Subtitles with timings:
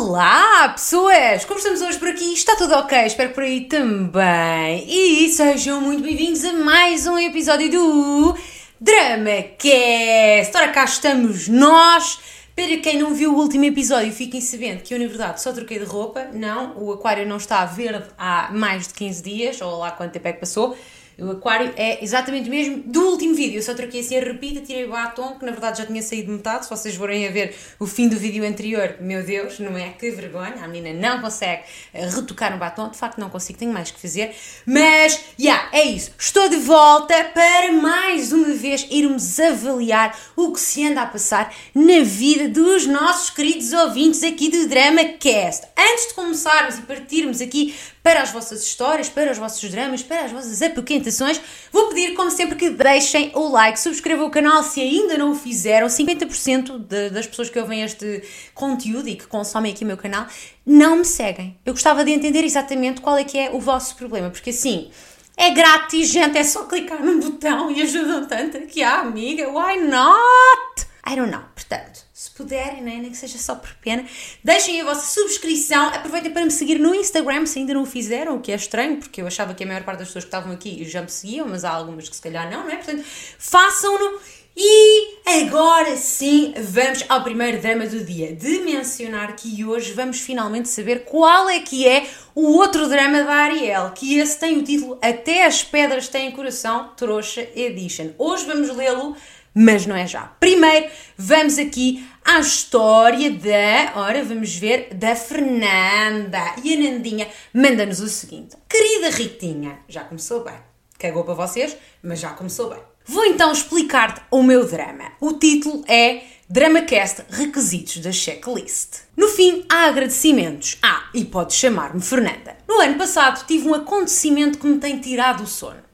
[0.00, 1.44] Olá, pessoas!
[1.44, 2.32] Como estamos hoje por aqui?
[2.32, 3.04] Está tudo ok?
[3.04, 4.86] Espero por aí também.
[4.88, 8.36] E sejam muito bem-vindos a mais um episódio do
[8.80, 10.56] Drama Cast.
[10.56, 12.20] Ora, cá estamos nós.
[12.54, 15.80] Para quem não viu o último episódio, fiquem sabendo que eu, na verdade, só troquei
[15.80, 16.28] de roupa.
[16.32, 20.28] Não, o aquário não está verde há mais de 15 dias, ou lá quanto tempo
[20.28, 20.76] é que passou.
[21.20, 23.58] O aquário é exatamente o mesmo do último vídeo.
[23.58, 26.30] Eu só troquei assim a repita, tirei o batom, que na verdade já tinha saído
[26.30, 26.64] metade.
[26.64, 29.88] Se vocês forem a ver o fim do vídeo anterior, meu Deus, não é?
[29.90, 30.62] Que vergonha.
[30.62, 32.88] A menina não consegue eh, retocar um batom.
[32.88, 34.32] De facto, não consigo, tenho mais que fazer.
[34.64, 36.12] Mas, já, yeah, é isso.
[36.16, 41.52] Estou de volta para mais uma vez irmos avaliar o que se anda a passar
[41.74, 45.66] na vida dos nossos queridos ouvintes aqui do Drama Cast.
[45.76, 47.74] Antes de começarmos e partirmos aqui
[48.08, 51.38] para as vossas histórias, para os vossos dramas, para as vossas apoquentações.
[51.70, 55.34] Vou pedir, como sempre, que deixem o like, subscrevam o canal se ainda não o
[55.34, 55.88] fizeram.
[55.88, 58.22] 50% de, das pessoas que ouvem este
[58.54, 60.26] conteúdo e que consomem aqui o meu canal
[60.64, 61.58] não me seguem.
[61.66, 64.90] Eu gostava de entender exatamente qual é que é o vosso problema, porque assim.
[65.36, 69.48] É grátis, gente, é só clicar num botão e ajudam tanto que há, amiga.
[69.48, 70.87] Why not?
[71.08, 71.40] I don't know.
[71.54, 72.98] Portanto, se puderem, né?
[73.00, 74.04] nem que seja só por pena,
[74.44, 78.36] deixem a vossa subscrição, aproveitem para me seguir no Instagram se ainda não o fizeram,
[78.36, 80.52] o que é estranho, porque eu achava que a maior parte das pessoas que estavam
[80.52, 82.76] aqui já me seguiam, mas há algumas que se calhar não, não é?
[82.76, 83.02] Portanto,
[83.38, 84.20] façam-no.
[84.60, 88.34] E agora sim, vamos ao primeiro drama do dia.
[88.34, 93.32] De mencionar que hoje vamos finalmente saber qual é que é o outro drama da
[93.32, 98.10] Ariel, que esse tem o título Até as Pedras Têm Coração, Trouxa Edition.
[98.18, 99.16] Hoje vamos lê-lo
[99.54, 100.22] mas não é já.
[100.40, 106.54] Primeiro, vamos aqui à história da, ora, vamos ver, da Fernanda.
[106.62, 110.54] E a Nandinha manda-nos o seguinte: Querida Ritinha, já começou bem.
[110.98, 112.80] Cagou para vocês, mas já começou bem.
[113.04, 115.12] Vou então explicar-te o meu drama.
[115.20, 119.00] O título é DramaCast Requisitos da Checklist.
[119.16, 120.76] No fim, há agradecimentos.
[120.82, 122.56] Ah, e podes chamar-me Fernanda.
[122.68, 125.87] No ano passado tive um acontecimento que me tem tirado o sono.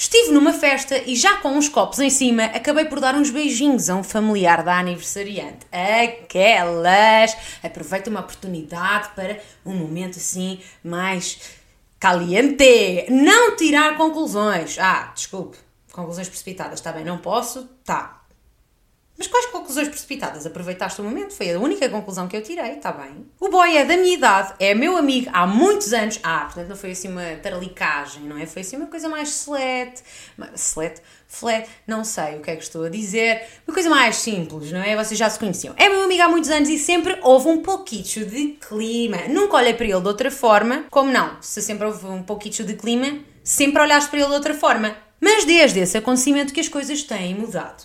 [0.00, 3.90] Estive numa festa e já com uns copos em cima, acabei por dar uns beijinhos
[3.90, 5.66] a um familiar da aniversariante.
[5.70, 7.36] Aquelas!
[7.62, 11.38] Aproveita uma oportunidade para um momento assim mais
[11.98, 13.04] caliente.
[13.10, 14.78] Não tirar conclusões.
[14.78, 15.58] Ah, desculpe.
[15.92, 17.68] Conclusões precipitadas, está bem, não posso?
[17.84, 18.19] Tá.
[19.20, 20.46] Mas quais conclusões precipitadas?
[20.46, 21.34] Aproveitaste o momento?
[21.34, 23.26] Foi a única conclusão que eu tirei, está bem.
[23.38, 26.18] O boy é da minha idade, é meu amigo há muitos anos.
[26.22, 28.46] Ah, portanto não foi assim uma taralicagem, não é?
[28.46, 30.02] Foi assim uma coisa mais selete.
[30.54, 31.02] Selete?
[31.28, 31.68] Flat?
[31.86, 33.42] Não sei o que é que estou a dizer.
[33.68, 34.96] Uma coisa mais simples, não é?
[34.96, 35.74] Vocês já se conheciam.
[35.76, 39.18] É meu amigo há muitos anos e sempre houve um pouquinho de clima.
[39.28, 40.86] Nunca olhei para ele de outra forma.
[40.90, 41.36] Como não?
[41.42, 44.96] Se sempre houve um pouquinho de clima, sempre olhaste para ele de outra forma.
[45.20, 47.84] Mas desde esse acontecimento que as coisas têm mudado.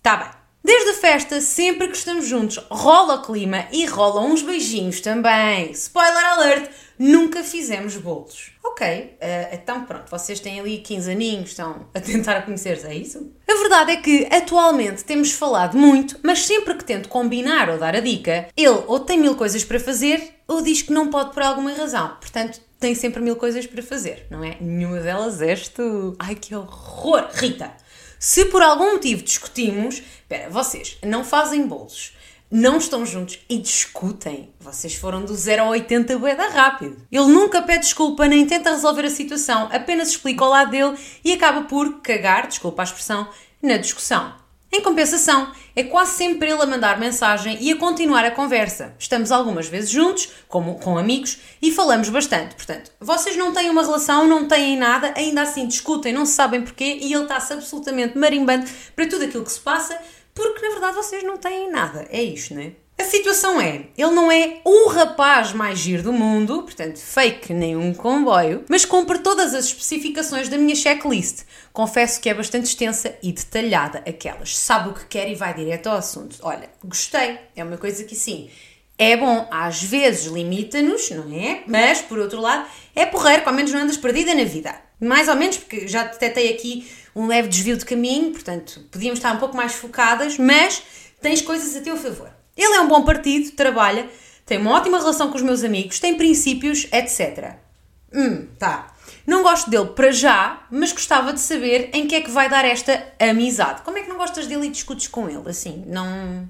[0.00, 0.43] Tá bem.
[0.64, 5.70] Desde a festa, sempre que estamos juntos, rola o clima e rolam uns beijinhos também.
[5.72, 6.70] Spoiler alert!
[6.98, 8.52] Nunca fizemos bolos.
[8.64, 13.30] Ok, uh, então pronto, vocês têm ali 15 aninhos, estão a tentar conhecer-se, é isso?
[13.46, 17.94] A verdade é que atualmente temos falado muito, mas sempre que tento combinar ou dar
[17.94, 21.42] a dica, ele ou tem mil coisas para fazer ou diz que não pode por
[21.42, 22.16] alguma razão.
[22.18, 24.56] Portanto, tem sempre mil coisas para fazer, não é?
[24.60, 26.16] Nenhuma delas és tu.
[26.18, 27.28] Ai que horror!
[27.34, 27.70] Rita!
[28.26, 32.14] Se por algum motivo discutimos, espera, vocês não fazem bolos,
[32.50, 36.96] não estão juntos e discutem, vocês foram do 0 a 80 boeda rápido.
[37.12, 41.34] Ele nunca pede desculpa nem tenta resolver a situação, apenas explica o lado dele e
[41.34, 43.28] acaba por cagar, desculpa a expressão,
[43.60, 44.43] na discussão.
[44.74, 48.92] Em compensação, é quase sempre ele a mandar mensagem e a continuar a conversa.
[48.98, 52.56] Estamos algumas vezes juntos, como com amigos, e falamos bastante.
[52.56, 56.98] Portanto, vocês não têm uma relação, não têm nada, ainda assim discutem, não sabem porquê,
[57.00, 59.96] e ele está-se absolutamente marimbando para tudo aquilo que se passa,
[60.34, 62.08] porque na verdade vocês não têm nada.
[62.10, 62.72] É isto, não é?
[62.96, 67.76] A situação é, ele não é o rapaz mais giro do mundo, portanto, fake nem
[67.76, 71.42] um comboio, mas cumpre todas as especificações da minha checklist.
[71.72, 74.56] Confesso que é bastante extensa e detalhada aquelas.
[74.56, 76.38] Sabe o que quer e vai direto ao assunto.
[76.42, 78.48] Olha, gostei, é uma coisa que sim,
[78.96, 81.64] é bom, às vezes limita-nos, não é?
[81.66, 84.72] Mas, por outro lado, é porreiro, que ao menos não andas perdida na vida.
[85.00, 89.32] Mais ou menos, porque já detectei aqui um leve desvio de caminho, portanto, podíamos estar
[89.32, 90.80] um pouco mais focadas, mas
[91.20, 92.33] tens coisas a teu favor.
[92.56, 94.08] Ele é um bom partido, trabalha,
[94.46, 97.56] tem uma ótima relação com os meus amigos, tem princípios, etc.
[98.12, 98.94] Hum, tá.
[99.26, 102.64] Não gosto dele para já, mas gostava de saber em que é que vai dar
[102.64, 103.82] esta amizade.
[103.82, 105.48] Como é que não gostas dele e discutes com ele?
[105.48, 106.48] Assim, não.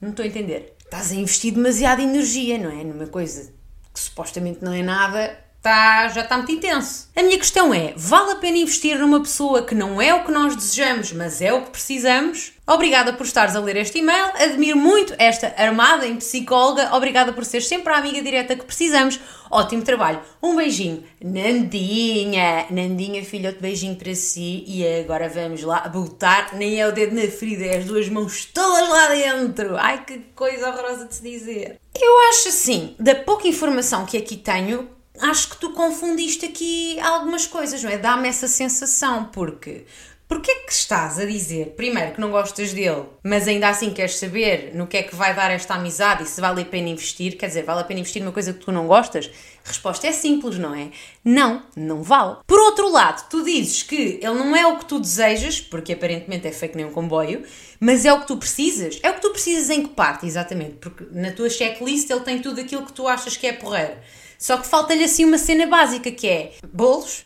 [0.00, 0.74] Não estou a entender.
[0.84, 2.84] Estás a investir demasiada energia, não é?
[2.84, 3.52] Numa coisa
[3.92, 7.08] que supostamente não é nada, tá, já está muito intenso.
[7.16, 10.32] A minha questão é: vale a pena investir numa pessoa que não é o que
[10.32, 12.52] nós desejamos, mas é o que precisamos?
[12.68, 17.44] Obrigada por estares a ler este e-mail, admiro muito esta armada em psicóloga, obrigada por
[17.44, 19.20] seres sempre a amiga direta que precisamos.
[19.48, 21.04] Ótimo trabalho, um beijinho.
[21.22, 24.64] Nandinha, Nandinha, filha, outro beijinho para si.
[24.66, 28.46] E agora vamos lá botar, nem é o dedo na ferida, é as duas mãos
[28.46, 29.76] todas lá dentro.
[29.76, 31.78] Ai que coisa horrorosa de se dizer.
[31.94, 34.90] Eu acho assim, da pouca informação que aqui tenho,
[35.20, 37.96] acho que tu confundiste aqui algumas coisas, não é?
[37.96, 39.86] Dá-me essa sensação, porque
[40.28, 44.72] Porquê que estás a dizer, primeiro, que não gostas dele, mas ainda assim queres saber
[44.74, 47.38] no que é que vai dar esta amizade e se vale a pena investir?
[47.38, 49.30] Quer dizer, vale a pena investir numa coisa que tu não gostas?
[49.62, 50.90] Resposta é simples, não é?
[51.24, 52.38] Não, não vale.
[52.44, 56.48] Por outro lado, tu dizes que ele não é o que tu desejas, porque aparentemente
[56.48, 57.44] é fake nem um comboio,
[57.78, 58.98] mas é o que tu precisas.
[59.04, 60.74] É o que tu precisas em que parte, exatamente?
[60.80, 63.94] Porque na tua checklist ele tem tudo aquilo que tu achas que é porreiro.
[64.40, 67.24] Só que falta-lhe assim uma cena básica que é bolos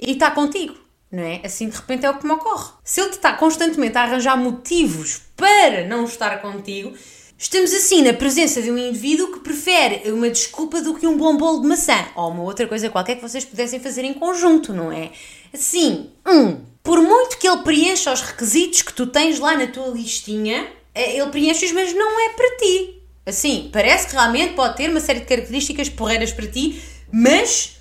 [0.00, 0.79] e está contigo
[1.10, 1.40] não é?
[1.44, 2.72] Assim de repente é o que me ocorre.
[2.84, 6.92] Se ele te está constantemente a arranjar motivos para não estar contigo,
[7.36, 11.36] estamos assim na presença de um indivíduo que prefere uma desculpa do que um bom
[11.36, 14.92] bolo de maçã ou uma outra coisa qualquer que vocês pudessem fazer em conjunto, não
[14.92, 15.10] é?
[15.52, 19.88] Assim, um, por muito que ele preencha os requisitos que tu tens lá na tua
[19.88, 23.02] listinha, é, ele preenche-os, mas não é para ti.
[23.26, 26.80] Assim, parece que realmente pode ter uma série de características porreiras para ti,
[27.12, 27.79] mas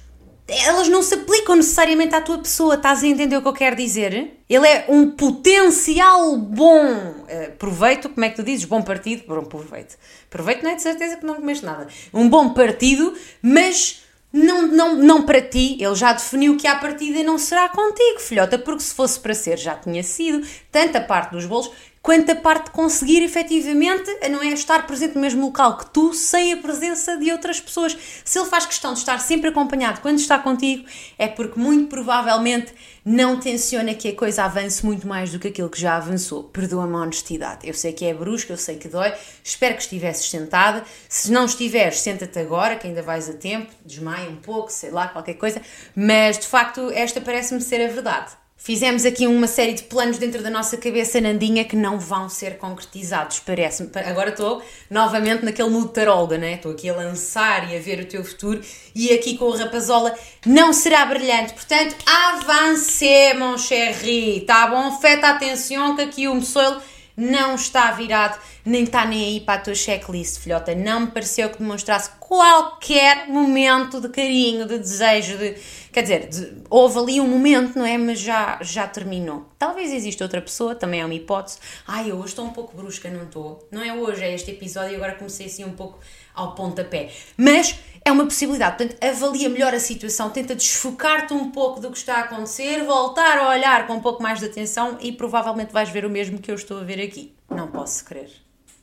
[0.50, 3.76] elas não se aplicam necessariamente à tua pessoa, estás a entender o que eu quero
[3.76, 4.40] dizer?
[4.50, 8.66] Ele é um potencial bom uh, proveito, como é que tu dizes?
[8.66, 9.24] Bom partido?
[9.28, 9.98] Bom proveito.
[10.30, 11.88] Proveito não é de certeza que não comeste nada.
[12.14, 15.78] Um bom partido, mas não, não, não para ti.
[15.80, 19.58] Ele já definiu que à partida não será contigo, filhota, porque se fosse para ser
[19.58, 20.46] já tinha sido.
[20.72, 25.16] Tanto a parte dos bolos quanto a parte de conseguir efetivamente não é estar presente
[25.16, 27.98] no mesmo local que tu, sem a presença de outras pessoas.
[28.24, 30.86] Se ele faz questão de estar sempre acompanhado quando está contigo,
[31.18, 32.74] é porque muito provavelmente
[33.04, 36.44] não tenciona que a coisa avance muito mais do que aquilo que já avançou.
[36.44, 37.68] Perdoa-me a honestidade.
[37.68, 39.14] Eu sei que é brusca, eu sei que dói.
[39.44, 40.84] Espero que estivesses sentada.
[41.08, 43.72] Se não estiveres, senta-te agora, que ainda vais a tempo.
[43.86, 45.62] Desmaia um pouco, sei lá, qualquer coisa.
[45.96, 48.39] Mas de facto, esta parece-me ser a verdade.
[48.62, 52.58] Fizemos aqui uma série de planos dentro da nossa cabeça, Nandinha, que não vão ser
[52.58, 53.90] concretizados, parece-me.
[54.06, 56.56] Agora estou novamente naquele mood taróloga, né?
[56.56, 58.60] Estou aqui a lançar e a ver o teu futuro
[58.94, 60.14] e aqui com o rapazola
[60.46, 61.54] não será brilhante.
[61.54, 65.00] Portanto, avance, mon chéri, tá bom?
[65.00, 66.82] Feta atenção que aqui o moçoilo
[67.16, 70.76] não está virado, nem está nem aí para a tua checklist, filhota.
[70.76, 75.56] Não me pareceu que demonstrasse qualquer momento de carinho, de desejo, de.
[75.92, 77.98] Quer dizer, houve ali um momento, não é?
[77.98, 79.50] Mas já, já terminou.
[79.58, 81.58] Talvez exista outra pessoa, também é uma hipótese.
[81.88, 83.68] Ai, eu hoje estou um pouco brusca, não estou?
[83.72, 86.00] Não é hoje, é este episódio e agora comecei assim um pouco
[86.34, 87.10] ao pontapé.
[87.36, 87.76] Mas
[88.06, 88.78] é uma possibilidade.
[88.78, 93.38] Portanto, avalia melhor a situação, tenta desfocar-te um pouco do que está a acontecer, voltar
[93.38, 96.52] a olhar com um pouco mais de atenção e provavelmente vais ver o mesmo que
[96.52, 97.34] eu estou a ver aqui.
[97.50, 98.30] Não posso crer.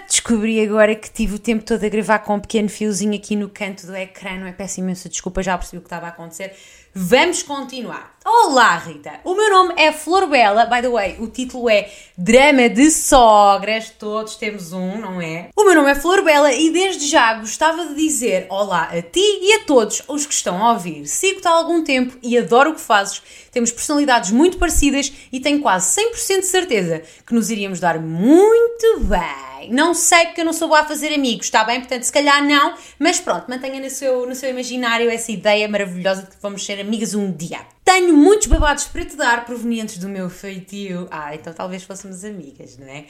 [0.09, 3.49] Descobri agora que tive o tempo todo a gravar com um pequeno fiozinho aqui no
[3.49, 4.53] canto do ecrã, não é?
[4.53, 6.55] Peço imensa desculpa, já percebi o que estava a acontecer.
[6.99, 8.16] Vamos continuar.
[8.29, 9.21] Olá, Rita.
[9.23, 10.67] O meu nome é Flor Bela.
[10.67, 11.89] By the way, o título é
[12.19, 13.91] Drama de Sogras.
[13.91, 15.51] Todos temos um, não é?
[15.55, 19.21] O meu nome é Flor Bela e desde já gostava de dizer olá a ti
[19.21, 21.07] e a todos os que estão a ouvir.
[21.07, 23.23] Sigo-te há algum tempo e adoro o que fazes.
[23.53, 29.03] Temos personalidades muito parecidas e tenho quase 100% de certeza que nos iríamos dar muito
[29.03, 29.71] bem.
[29.71, 31.79] Não sei porque eu não sou boa a fazer amigos, está bem?
[31.79, 36.23] Portanto, se calhar não, mas pronto, mantenha no seu, no seu imaginário essa ideia maravilhosa
[36.23, 37.76] de que vamos ser amigas um dia.
[37.87, 41.07] Tenho muitos babados para te dar provenientes do meu feitio.
[41.09, 43.07] Ah, então talvez fôssemos amigas, não é?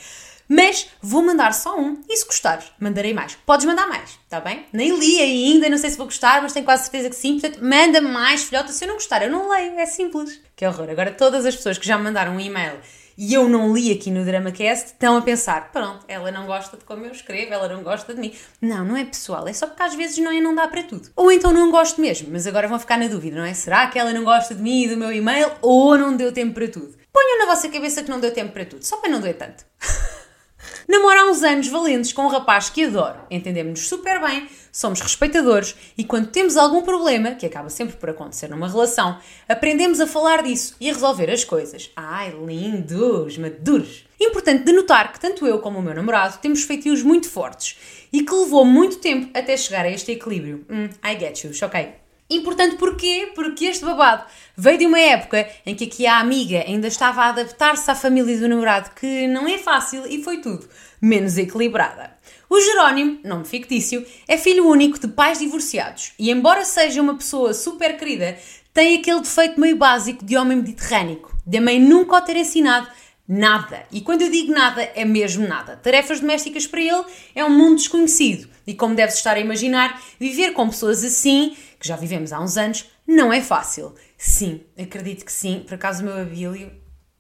[0.46, 3.34] Mas vou mandar só um e se gostares, mandarei mais.
[3.46, 4.66] Podes mandar mais, está bem?
[4.74, 7.40] Nem li ainda, não sei se vou gostar, mas tenho quase certeza que sim.
[7.40, 8.70] Portanto, manda mais, filhota.
[8.70, 10.38] Se eu não gostar, eu não leio, é simples.
[10.54, 10.90] Que horror.
[10.90, 12.78] Agora, todas as pessoas que já mandaram um e-mail
[13.16, 16.84] e eu não li aqui no DramaCast, estão a pensar: pronto, ela não gosta de
[16.84, 18.32] como eu escrevo, ela não gosta de mim.
[18.60, 21.08] Não, não é pessoal, é só porque às vezes não, é, não dá para tudo.
[21.16, 23.54] Ou então não gosto mesmo, mas agora vão ficar na dúvida, não é?
[23.54, 26.54] Será que ela não gosta de mim e do meu e-mail ou não deu tempo
[26.54, 26.94] para tudo?
[27.12, 29.64] Ponham na vossa cabeça que não deu tempo para tudo, só para não doer tanto.
[30.88, 33.18] Namoro há uns anos valentes com um rapaz que adoro.
[33.30, 38.48] Entendemos-nos super bem, somos respeitadores e quando temos algum problema, que acaba sempre por acontecer
[38.48, 39.18] numa relação,
[39.48, 41.90] aprendemos a falar disso e a resolver as coisas.
[41.96, 44.04] Ai, lindos, maduros.
[44.20, 47.78] Importante de notar que tanto eu como o meu namorado temos feitios muito fortes
[48.12, 50.66] e que levou muito tempo até chegar a este equilíbrio.
[50.68, 51.94] Hum, I get you, choquei.
[52.28, 53.32] Importante porquê?
[53.34, 57.28] Porque este babado veio de uma época em que aqui a amiga ainda estava a
[57.28, 60.68] adaptar-se à família do namorado, que não é fácil e foi tudo
[61.00, 62.15] menos equilibrada.
[62.48, 67.52] O Jerónimo, nome fictício, é filho único de pais divorciados e, embora seja uma pessoa
[67.52, 68.38] super querida,
[68.72, 72.88] tem aquele defeito meio básico de homem mediterrâneo, de a mãe nunca o ter ensinado
[73.26, 73.84] nada.
[73.90, 75.76] E quando eu digo nada, é mesmo nada.
[75.76, 78.48] Tarefas domésticas para ele é um mundo desconhecido.
[78.64, 82.56] E como deve-se estar a imaginar, viver com pessoas assim, que já vivemos há uns
[82.56, 83.92] anos, não é fácil.
[84.16, 85.64] Sim, acredito que sim.
[85.66, 86.70] Por acaso o meu Abílio,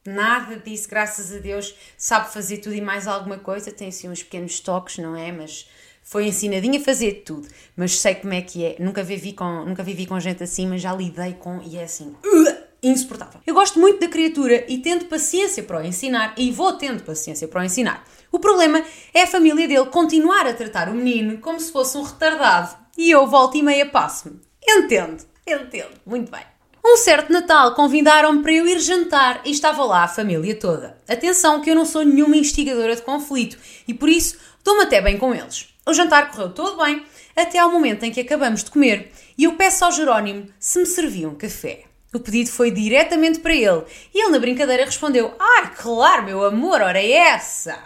[0.08, 3.70] nada disso, graças a Deus, sabe fazer tudo e mais alguma coisa.
[3.70, 5.32] Tem assim uns pequenos toques, não é?
[5.32, 5.68] Mas
[6.02, 7.48] foi ensinadinha a fazer tudo.
[7.76, 8.76] Mas sei como é que é.
[8.78, 12.14] Nunca vivi com, nunca vivi com gente assim, mas já lidei com e é assim.
[12.24, 12.66] Uh!
[12.82, 13.40] insuportável.
[13.46, 17.48] Eu gosto muito da criatura e tendo paciência para o ensinar e vou tendo paciência
[17.48, 18.04] para o ensinar.
[18.30, 18.82] O problema
[19.14, 23.10] é a família dele continuar a tratar o menino como se fosse um retardado e
[23.10, 24.40] eu volto e meia passo-me.
[24.66, 26.55] Entendo, entendo, muito bem.
[26.88, 30.96] Um certo Natal convidaram-me para eu ir jantar e estava lá a família toda.
[31.08, 35.18] Atenção que eu não sou nenhuma instigadora de conflito e por isso dou-me até bem
[35.18, 35.74] com eles.
[35.84, 39.56] O jantar correu todo bem até ao momento em que acabamos de comer e eu
[39.56, 41.82] peço ao Jerónimo se me servia um café.
[42.14, 43.82] O pedido foi diretamente para ele
[44.14, 47.82] e ele, na brincadeira, respondeu: Ai, claro, meu amor, ora é essa!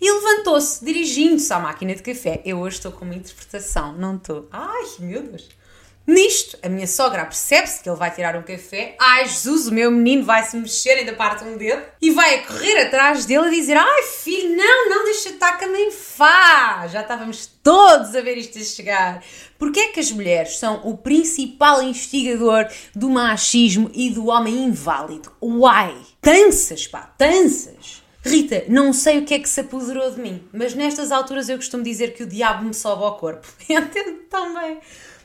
[0.00, 2.42] E levantou-se, dirigindo-se à máquina de café.
[2.44, 4.48] Eu hoje estou com uma interpretação, não estou.
[4.50, 5.59] Ai, meu Deus!
[6.06, 8.96] Nisto, a minha sogra percebe-se que ele vai tirar um café.
[9.00, 11.82] Ai, Jesus, o meu menino vai se mexer, ainda parte um dedo.
[12.02, 15.66] E vai a correr atrás dele a dizer: Ai, filho, não, não, deixa estar que
[15.66, 16.92] mãe faz.
[16.92, 19.24] Já estávamos todos a ver isto a chegar.
[19.58, 25.30] Porquê é que as mulheres são o principal instigador do machismo e do homem inválido?
[25.40, 25.94] Why?
[26.20, 28.02] Tanças, pá, tanças.
[28.24, 31.56] Rita, não sei o que é que se apoderou de mim, mas nestas alturas eu
[31.56, 33.46] costumo dizer que o diabo me sobe ao corpo.
[33.68, 34.78] Entendo tão bem.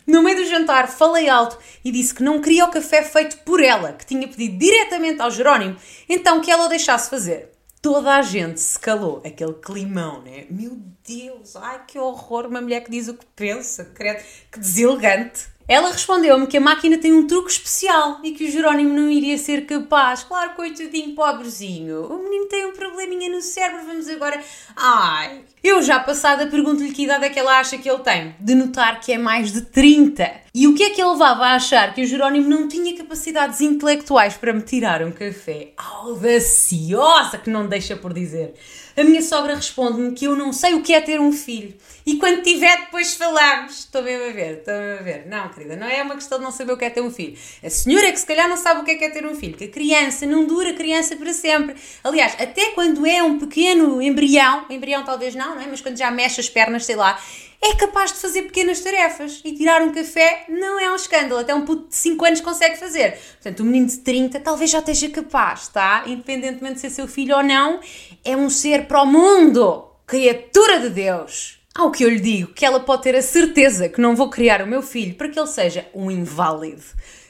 [0.06, 3.60] No meio do jantar, falei alto e disse que não queria o café feito por
[3.60, 7.52] ela, que tinha pedido diretamente ao Jerónimo, então que ela o deixasse fazer.
[7.82, 10.46] Toda a gente se calou, aquele climão, né?
[10.50, 15.55] Meu Deus, ai que horror, uma mulher que diz o que pensa, credo, que deselegante.
[15.68, 19.36] Ela respondeu-me que a máquina tem um truque especial e que o Jerónimo não iria
[19.38, 20.24] ser capaz.
[20.24, 22.06] Claro, coitadinho, pobrezinho.
[22.06, 24.40] O menino tem um probleminha no cérebro, vamos agora.
[24.76, 25.42] Ai!
[25.64, 28.36] Eu já passada pergunto-lhe que idade é que ela acha que ele tem.
[28.40, 30.45] De notar que é mais de 30.
[30.58, 33.60] E o que é que ele levava a achar que o Jerónimo não tinha capacidades
[33.60, 35.74] intelectuais para me tirar um café?
[35.76, 38.54] Audaciosa que não deixa por dizer.
[38.96, 41.74] A minha sogra responde-me que eu não sei o que é ter um filho.
[42.06, 43.80] E quando tiver, depois falamos.
[43.80, 45.28] Estou mesmo a ver, estou mesmo a ver.
[45.28, 47.38] Não, querida, não é uma questão de não saber o que é ter um filho.
[47.62, 49.36] A senhora é que se calhar não sabe o que é, que é ter um
[49.36, 49.58] filho.
[49.58, 51.76] Que a criança não dura criança para sempre.
[52.02, 55.68] Aliás, até quando é um pequeno embrião, embrião talvez não, não é?
[55.68, 57.20] Mas quando já mexe as pernas, sei lá,
[57.68, 61.54] é capaz de fazer pequenas tarefas e tirar um café não é um escândalo, até
[61.54, 63.18] um puto de 5 anos consegue fazer.
[63.42, 66.04] Portanto, um menino de 30 talvez já esteja capaz, tá?
[66.06, 67.80] Independentemente de ser seu filho ou não,
[68.24, 71.60] é um ser para o mundo, criatura de Deus.
[71.74, 74.62] Ao que eu lhe digo que ela pode ter a certeza que não vou criar
[74.62, 76.84] o meu filho para que ele seja um inválido.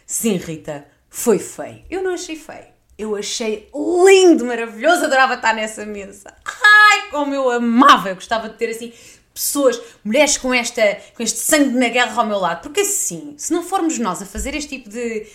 [0.06, 1.84] Sim, Rita, foi feio.
[1.90, 2.76] Eu não achei feio.
[2.98, 6.34] Eu achei lindo, maravilhoso, adorava estar nessa mesa.
[6.46, 8.10] Ai, como eu amava!
[8.10, 8.94] Eu gostava de ter assim
[9.36, 12.62] pessoas, mulheres com, esta, com este sangue na guerra ao meu lado.
[12.64, 15.28] Porque assim, se não formos nós a fazer este tipo de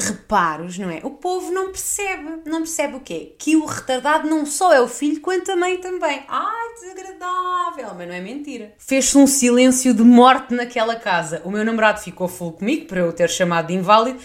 [0.00, 1.00] reparos, não é?
[1.02, 2.42] O povo não percebe.
[2.46, 3.34] Não percebe o quê?
[3.36, 6.22] Que o retardado não só é o filho, quanto a mãe também.
[6.28, 7.94] Ai, desagradável!
[7.96, 8.72] Mas não é mentira.
[8.78, 11.42] Fez-se um silêncio de morte naquela casa.
[11.44, 14.20] O meu namorado ficou full comigo, para eu ter chamado de inválido.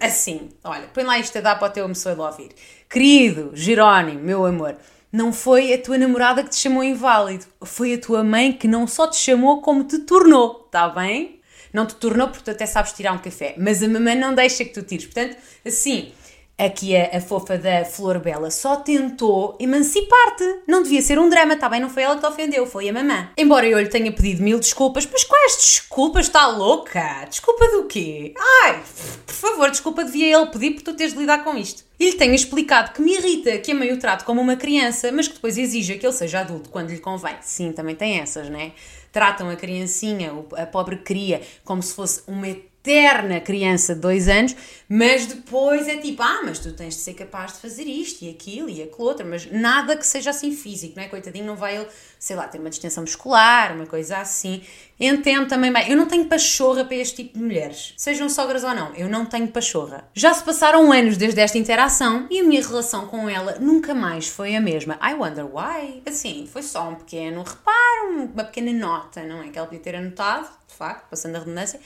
[0.00, 2.50] Assim, olha, põe lá isto a dar para o teu moçoilo ouvir.
[2.88, 4.76] Querido Jerónimo, meu amor,
[5.14, 8.84] não foi a tua namorada que te chamou inválido, foi a tua mãe que não
[8.84, 11.38] só te chamou como te tornou, está bem?
[11.72, 14.64] Não te tornou porque tu até sabes tirar um café, mas a mamãe não deixa
[14.64, 15.04] que tu tires.
[15.04, 16.10] Portanto, assim,
[16.56, 20.60] Aqui a, a, fofa da Flor Bela só tentou emancipar-te.
[20.68, 21.80] Não devia ser um drama, tá bem?
[21.80, 23.28] Não foi ela que te ofendeu, foi a mamã.
[23.36, 26.26] Embora eu lhe tenha pedido mil desculpas, mas quais desculpas?
[26.26, 27.26] Está louca?
[27.28, 28.34] Desculpa do quê?
[28.62, 28.80] Ai,
[29.26, 31.82] por favor, desculpa devia ele pedir por tu teres de lidar com isto.
[31.98, 35.10] E lhe tenho explicado que me irrita que a mãe o trate como uma criança,
[35.10, 37.34] mas que depois exija que ele seja adulto quando lhe convém.
[37.40, 38.72] Sim, também tem essas, né?
[39.10, 42.46] Tratam a criancinha, a pobre cria, como se fosse uma
[42.84, 44.54] eterna criança de dois anos,
[44.86, 48.30] mas depois é tipo, ah, mas tu tens de ser capaz de fazer isto e
[48.30, 51.08] aquilo e aquilo outro, mas nada que seja assim físico, não é?
[51.08, 51.86] Coitadinho, não vai ele,
[52.18, 54.62] sei lá, ter uma distensão muscular, uma coisa assim.
[55.00, 58.74] Entendo também bem, eu não tenho pachorra para este tipo de mulheres, sejam sogras ou
[58.74, 60.06] não, eu não tenho pachorra.
[60.12, 64.28] Já se passaram anos desde esta interação e a minha relação com ela nunca mais
[64.28, 64.98] foi a mesma.
[65.02, 66.02] I wonder why.
[66.04, 69.48] Assim, foi só um pequeno reparo, uma pequena nota, não é?
[69.48, 71.80] Que ela podia ter anotado, de facto, passando a redundância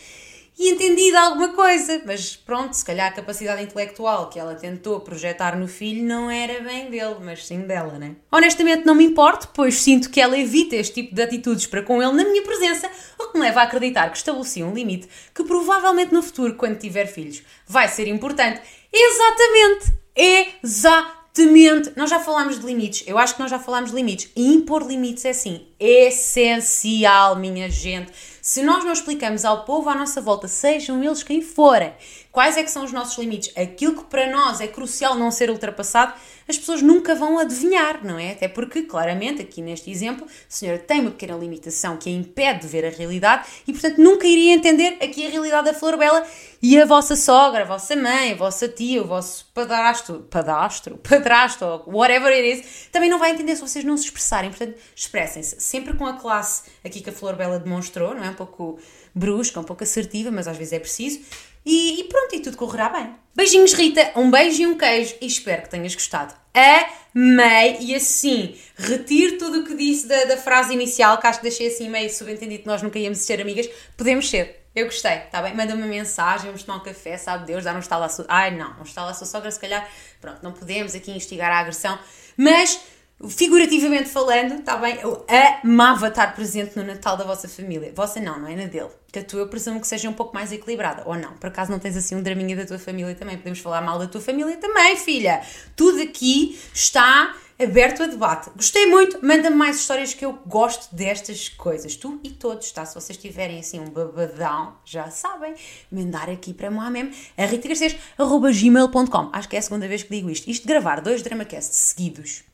[0.58, 5.56] e entendido alguma coisa, mas pronto, se calhar a capacidade intelectual que ela tentou projetar
[5.56, 8.16] no filho não era bem dele, mas sim dela, né?
[8.32, 12.02] Honestamente não me importo, pois sinto que ela evita este tipo de atitudes para com
[12.02, 15.44] ele na minha presença, o que me leva a acreditar que estabeleci um limite que
[15.44, 18.60] provavelmente no futuro, quando tiver filhos, vai ser importante.
[18.92, 19.92] Exatamente!
[20.16, 21.92] Exatamente!
[21.94, 24.28] Nós já falámos de limites, eu acho que nós já falámos de limites.
[24.34, 28.10] E impor limites é sim essencial, minha gente
[28.48, 31.92] se nós não explicamos ao povo à nossa volta, sejam eles quem forem,
[32.38, 35.50] quais é que são os nossos limites, aquilo que para nós é crucial não ser
[35.50, 36.14] ultrapassado,
[36.46, 38.30] as pessoas nunca vão adivinhar, não é?
[38.30, 42.60] Até porque, claramente, aqui neste exemplo, a senhora tem uma pequena limitação que a impede
[42.60, 46.24] de ver a realidade e, portanto, nunca iria entender aqui a realidade da Flor Bela
[46.62, 51.64] e a vossa sogra, a vossa mãe, a vossa tia, o vosso padrasto, padastro, padrasto,
[51.88, 54.50] whatever it is, também não vai entender se vocês não se expressarem.
[54.50, 58.30] Portanto, expressem-se sempre com a classe aqui que a Flor Bela demonstrou, não é?
[58.30, 58.78] Um pouco
[59.12, 61.20] brusca, um pouco assertiva, mas às vezes é preciso.
[61.64, 63.14] E, e, pronto, e tudo correrá bem.
[63.34, 66.34] Beijinhos, Rita, um beijo e um queijo e espero que tenhas gostado.
[66.52, 71.44] Amei e assim, retiro tudo o que disse da, da frase inicial, que acho que
[71.44, 73.68] deixei assim meio subentendido que nós nunca íamos ser amigas.
[73.96, 74.66] Podemos ser.
[74.74, 75.54] Eu gostei, está bem?
[75.54, 78.26] Manda-me uma mensagem, vamos tomar um café, sabe Deus, dar um estalo à sua...
[78.28, 79.88] Ai não, um estalo à sua sogra, se calhar,
[80.20, 81.98] pronto, não podemos aqui instigar a agressão,
[82.36, 82.80] mas
[83.26, 84.98] figurativamente falando, está bem?
[85.00, 85.26] Eu
[85.62, 87.92] amava estar presente no Natal da vossa família.
[87.94, 88.90] Vossa não, não é na dele.
[89.10, 91.02] Que a tua eu presumo que seja um pouco mais equilibrada.
[91.04, 93.36] Ou não, por acaso não tens assim um draminha da tua família também.
[93.36, 95.42] Podemos falar mal da tua família também, filha.
[95.74, 98.50] Tudo aqui está aberto a debate.
[98.54, 101.96] Gostei muito, manda-me mais histórias que eu gosto destas coisas.
[101.96, 102.86] Tu e todos, tá?
[102.86, 105.54] Se vocês tiverem assim um babadão, já sabem,
[105.90, 109.30] mandar aqui para Moamem, a ritagarcês.gmail.com.
[109.32, 110.48] Acho que é a segunda vez que digo isto.
[110.48, 112.47] Isto de gravar dois dramacasts seguidos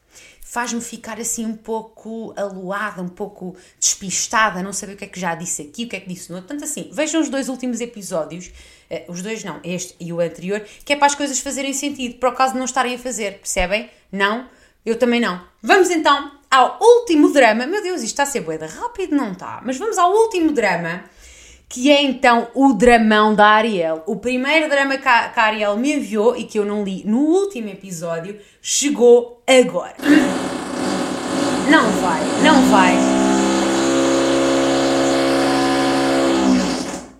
[0.54, 5.18] faz-me ficar assim um pouco aluada, um pouco despistada, não saber o que é que
[5.18, 6.46] já disse aqui, o que é que disse no outro.
[6.46, 8.52] Portanto, assim, vejam os dois últimos episódios,
[8.88, 12.20] uh, os dois não, este e o anterior, que é para as coisas fazerem sentido,
[12.20, 13.90] por acaso de não estarem a fazer, percebem?
[14.12, 14.48] Não?
[14.86, 15.44] Eu também não.
[15.60, 17.66] Vamos então ao último drama.
[17.66, 19.60] Meu Deus, isto está a ser boeda rápido, não está?
[19.64, 21.02] Mas vamos ao último drama
[21.68, 24.02] que é então o dramão da Ariel.
[24.06, 27.68] O primeiro drama que a, Ariel me enviou e que eu não li no último
[27.68, 29.96] episódio chegou agora.
[31.70, 32.94] Não vai, não vai.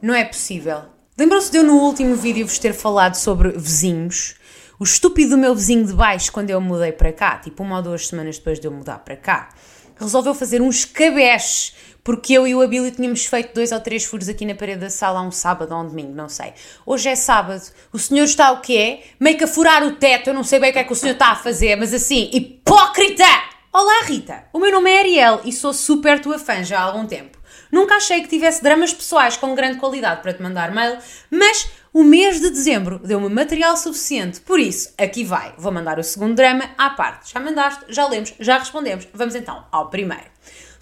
[0.01, 0.83] Não é possível.
[1.17, 4.35] Lembram-se de eu no último vídeo vos ter falado sobre vizinhos?
[4.79, 7.83] O estúpido do meu vizinho de baixo, quando eu mudei para cá, tipo uma ou
[7.83, 9.51] duas semanas depois de eu mudar para cá,
[9.97, 14.29] resolveu fazer uns cabeches porque eu e o Abílio tínhamos feito dois ou três furos
[14.29, 16.53] aqui na parede da sala um sábado ou um domingo, não sei.
[16.85, 19.01] Hoje é sábado, o senhor está o quê?
[19.19, 20.97] Meio que a furar o teto, eu não sei bem o que é que o
[20.97, 23.25] senhor está a fazer, mas assim, hipócrita!
[23.73, 27.07] Olá Rita, o meu nome é Ariel e sou super tua fã já há algum
[27.07, 27.39] tempo.
[27.73, 30.97] Nunca achei que tivesse dramas pessoais com grande qualidade para te mandar mail,
[31.29, 35.55] mas o mês de dezembro deu-me material suficiente, por isso, aqui vai.
[35.59, 37.33] Vou mandar o segundo drama à parte.
[37.33, 39.09] Já mandaste, já lemos, já respondemos.
[39.13, 40.34] Vamos então ao primeiro.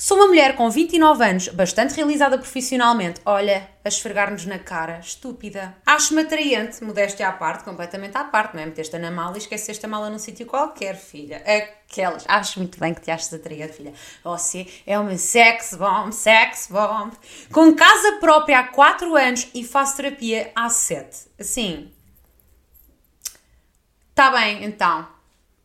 [0.05, 3.21] Sou uma mulher com 29 anos, bastante realizada profissionalmente.
[3.25, 5.77] Olha, a esfregar-nos na cara, estúpida.
[5.87, 8.67] Acho-me atraente, modéstia à parte, completamente à parte, não é?
[8.67, 11.41] Meteste-a na mala e esqueceste a mala num sítio qualquer, filha.
[11.47, 12.25] Aquelas.
[12.27, 13.93] Acho muito bem que te achas atraente, filha.
[14.25, 17.13] Você é uma sex bomb, sex bomb.
[17.53, 21.29] Com casa própria há 4 anos e faço terapia há 7.
[21.39, 21.93] Assim.
[24.17, 25.12] Tá bem, então.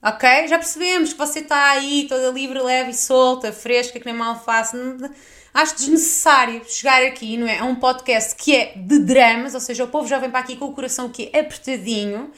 [0.07, 0.47] Ok?
[0.47, 4.41] Já percebemos que você está aí toda livre, leve e solta, fresca, que nem mal
[4.41, 4.77] faço.
[5.53, 7.57] Acho desnecessário chegar aqui, não é?
[7.57, 10.55] A um podcast que é de dramas, ou seja, o povo já vem para aqui
[10.55, 12.31] com o coração que é apertadinho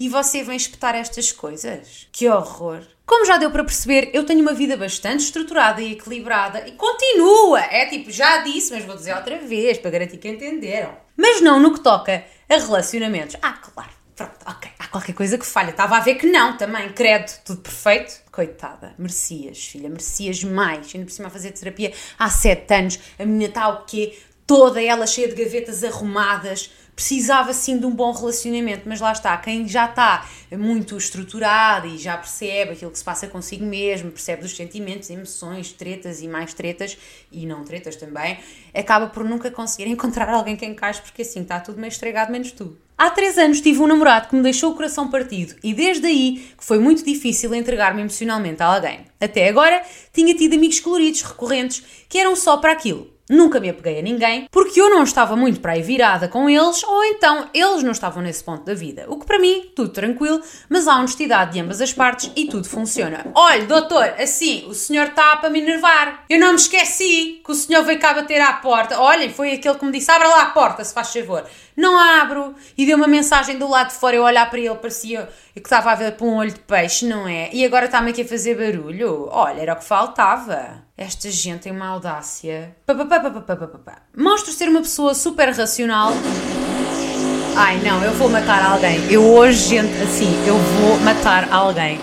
[0.00, 2.08] e você vem espetar estas coisas.
[2.10, 2.82] Que horror!
[3.06, 7.60] Como já deu para perceber, eu tenho uma vida bastante estruturada e equilibrada e continua!
[7.60, 10.96] É tipo, já disse, mas vou dizer outra vez para garantir que entenderam.
[11.16, 13.36] Mas não no que toca a relacionamentos.
[13.40, 15.70] Ah, claro, pronto, ok qualquer coisa que falha.
[15.70, 18.20] Estava a ver que não também, credo, tudo perfeito.
[18.30, 20.94] Coitada, merecias, filha, merecias mais.
[20.94, 22.98] Ainda por cima a fazer terapia há sete anos.
[23.18, 24.16] A menina está o quê?
[24.46, 26.70] Toda ela cheia de gavetas arrumadas.
[26.94, 31.96] Precisava sim de um bom relacionamento, mas lá está, quem já está muito estruturado e
[31.96, 36.52] já percebe aquilo que se passa consigo mesmo, percebe dos sentimentos, emoções, tretas e mais
[36.52, 36.98] tretas,
[37.30, 38.38] e não tretas também,
[38.74, 42.52] acaba por nunca conseguir encontrar alguém que encaixe, porque assim está tudo meio estragado, menos
[42.52, 42.76] tu.
[42.96, 46.52] Há três anos tive um namorado que me deixou o coração partido e desde aí
[46.56, 49.00] que foi muito difícil entregar-me emocionalmente a alguém.
[49.20, 53.11] Até agora tinha tido amigos coloridos recorrentes que eram só para aquilo.
[53.30, 56.82] Nunca me apeguei a ninguém, porque eu não estava muito para aí virada com eles,
[56.82, 59.06] ou então eles não estavam nesse ponto da vida.
[59.08, 62.68] O que para mim, tudo tranquilo, mas há honestidade de ambas as partes e tudo
[62.68, 63.26] funciona.
[63.34, 66.24] Olha, doutor, assim, o senhor está para me enervar.
[66.28, 69.00] Eu não me esqueci que o senhor veio cá bater à porta.
[69.00, 71.44] Olhem, foi aquele que me disse: abra lá a porta, se faz favor.
[71.76, 72.54] Não abro.
[72.76, 75.92] E deu uma mensagem do lado de fora, eu olhar para ele, parecia que estava
[75.92, 77.50] a ver por um olho de peixe, não é?
[77.52, 79.28] E agora está-me aqui a fazer barulho.
[79.30, 80.82] Olha, era o que faltava.
[81.02, 82.76] Esta gente tem uma audácia.
[84.16, 86.12] Mostro ser uma pessoa super racional.
[87.56, 89.10] Ai não, eu vou matar alguém.
[89.10, 91.98] Eu hoje, gente, assim, eu vou matar alguém.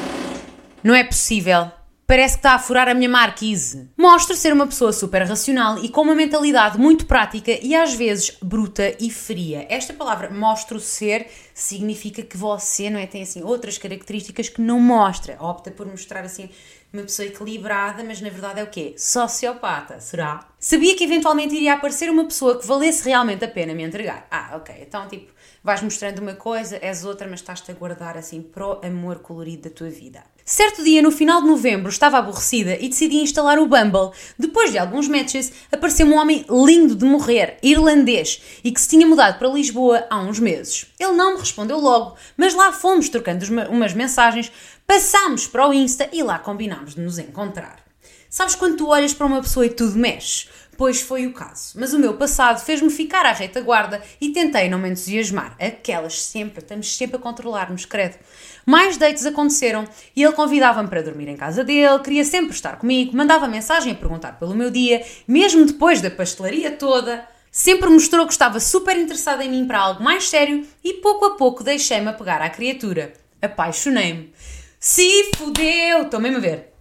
[0.84, 1.72] Não é possível.
[2.06, 3.90] Parece que está a furar a minha marquise.
[3.96, 8.36] Mostro ser uma pessoa super racional e com uma mentalidade muito prática e às vezes
[8.42, 9.66] bruta e fria.
[9.70, 14.80] Esta palavra mostro ser significa que você, não é, tem assim outras características que não
[14.80, 15.38] mostra.
[15.40, 16.50] Opta por mostrar assim
[16.92, 18.96] uma pessoa equilibrada, mas na verdade é o quê?
[18.98, 20.48] Sociopata, será?
[20.60, 24.28] Sabia que eventualmente iria aparecer uma pessoa que valesse realmente a pena me entregar.
[24.30, 24.76] Ah, ok.
[24.82, 25.32] Então, tipo,
[25.64, 29.76] vais mostrando uma coisa, és outra, mas estás-te a guardar assim pro amor colorido da
[29.76, 30.24] tua vida.
[30.44, 34.10] Certo dia, no final de novembro, estava aborrecida e decidi instalar o Bumble.
[34.38, 39.06] Depois de alguns matches, apareceu um homem lindo de morrer, irlandês, e que se tinha
[39.06, 40.88] mudado para Lisboa há uns meses.
[41.00, 44.52] Ele não me respondeu logo, mas lá fomos trocando umas mensagens,
[44.90, 47.78] passámos para o Insta e lá combinámos de nos encontrar.
[48.28, 50.48] Sabes quando tu olhas para uma pessoa e tudo mexe?
[50.76, 51.74] Pois foi o caso.
[51.76, 55.56] Mas o meu passado fez-me ficar à retaguarda e tentei não me entusiasmar.
[55.60, 58.16] Aquelas sempre, estamos sempre a controlar-nos, credo.
[58.66, 63.16] Mais dates aconteceram e ele convidava-me para dormir em casa dele, queria sempre estar comigo,
[63.16, 67.28] mandava mensagem a perguntar pelo meu dia, mesmo depois da pastelaria toda.
[67.52, 71.36] Sempre mostrou que estava super interessado em mim para algo mais sério e pouco a
[71.36, 73.14] pouco deixei-me apegar à criatura.
[73.40, 74.34] Apaixonei-me.
[74.80, 76.04] Se fudeu!
[76.04, 76.74] Estou mesmo a ver.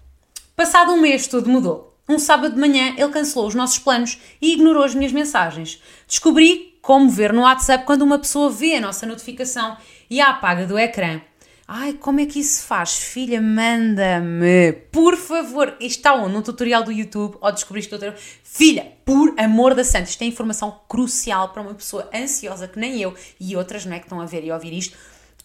[0.55, 1.99] Passado um mês tudo mudou.
[2.09, 5.83] Um sábado de manhã ele cancelou os nossos planos e ignorou as minhas mensagens.
[6.07, 9.77] Descobri como ver no WhatsApp quando uma pessoa vê a nossa notificação
[10.09, 11.21] e a apaga do ecrã.
[11.67, 12.97] Ai, como é que isso se faz?
[12.97, 15.75] Filha, manda-me, por favor.
[15.81, 16.35] Isto está onde?
[16.35, 18.15] No tutorial do YouTube ou descobriste outro?
[18.45, 23.03] Filha, por amor da santa, isto é informação crucial para uma pessoa ansiosa que nem
[23.03, 24.97] eu e outras, não é, que estão a ver e ouvir isto,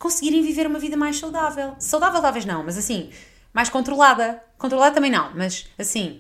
[0.04, 1.76] conseguirem viver uma vida mais saudável.
[1.80, 3.10] Saudável talvez não, mas assim,
[3.54, 4.44] mais controlada.
[4.58, 6.20] Controlada também não, mas assim,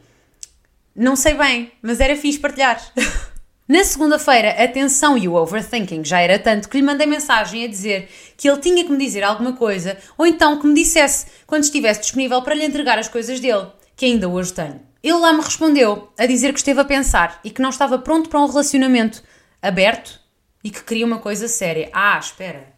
[0.96, 2.82] não sei bem, mas era fixe partilhar.
[3.67, 7.67] Na segunda-feira, a tensão e o overthinking já era tanto que lhe mandei mensagem a
[7.67, 11.63] dizer que ele tinha que me dizer alguma coisa ou então que me dissesse quando
[11.63, 13.67] estivesse disponível para lhe entregar as coisas dele,
[13.98, 14.80] que ainda hoje tenho.
[15.02, 18.30] Ele lá me respondeu a dizer que esteve a pensar e que não estava pronto
[18.30, 19.22] para um relacionamento
[19.62, 20.19] aberto
[20.63, 21.89] e que queria uma coisa séria.
[21.91, 22.72] Ah, espera.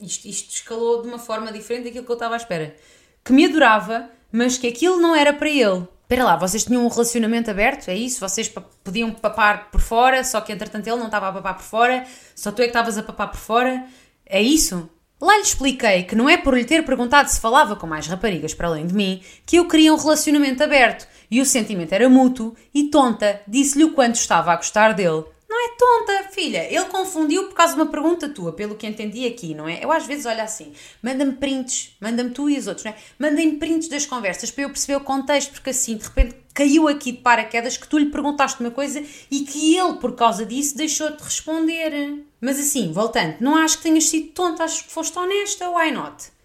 [0.00, 2.76] Isto, isto escalou de uma forma diferente daquilo que eu estava à espera.
[3.24, 6.88] Que me adorava, mas que aquilo não era para ele Espera lá, vocês tinham um
[6.88, 7.88] relacionamento aberto?
[7.88, 8.20] É isso?
[8.20, 8.48] Vocês
[8.84, 12.52] podiam papar por fora, só que entretanto ele não estava a papar por fora, só
[12.52, 13.84] tu é que estavas a papar por fora?
[14.24, 14.88] É isso?
[15.20, 18.54] Lá lhe expliquei que não é por lhe ter perguntado se falava com mais raparigas
[18.54, 22.54] para além de mim que eu queria um relacionamento aberto e o sentimento era mútuo
[22.72, 25.24] e tonta disse-lhe o quanto estava a gostar dele.
[25.48, 26.66] Não é tonta, filha.
[26.68, 29.82] Ele confundiu por causa de uma pergunta tua, pelo que entendi aqui, não é?
[29.82, 32.96] Eu às vezes olho assim, manda-me prints, manda-me tu e os outros, não é?
[33.18, 37.12] Mandem prints das conversas para eu perceber o contexto, porque assim, de repente caiu aqui
[37.12, 41.22] de paraquedas que tu lhe perguntaste uma coisa e que ele, por causa disso, deixou-te
[41.22, 42.24] responder.
[42.40, 46.36] Mas assim, voltando, não acho que tenhas sido tonta, acho que foste honesta, why not?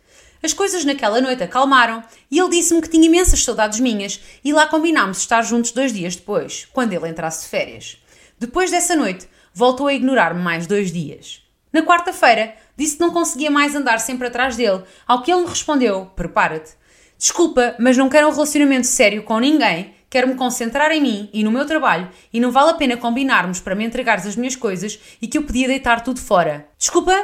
[0.43, 4.67] As coisas naquela noite acalmaram e ele disse-me que tinha imensas saudades minhas e lá
[4.67, 8.00] combinámos estar juntos dois dias depois, quando ele entrasse de férias.
[8.41, 11.43] Depois dessa noite, voltou a ignorar-me mais dois dias.
[11.71, 15.47] Na quarta-feira, disse que não conseguia mais andar sempre atrás dele, ao que ele me
[15.47, 16.71] respondeu: Prepara-te.
[17.19, 21.43] Desculpa, mas não quero um relacionamento sério com ninguém, quero me concentrar em mim e
[21.43, 24.99] no meu trabalho e não vale a pena combinarmos para me entregares as minhas coisas
[25.21, 26.67] e que eu podia deitar tudo fora.
[26.79, 27.15] Desculpa?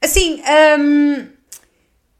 [0.00, 0.40] Assim,
[0.78, 1.26] hum,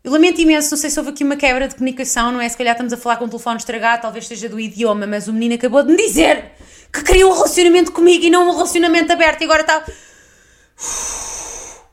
[0.02, 2.48] eu lamento imenso, não sei se houve aqui uma quebra de comunicação, não é?
[2.48, 5.32] Se calhar estamos a falar com o telefone estragado, talvez seja do idioma, mas o
[5.32, 6.50] menino acabou de me dizer
[6.92, 9.85] que queria um relacionamento comigo e não um relacionamento aberto e agora está.